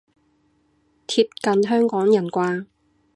[1.05, 2.65] 貼近香港人啩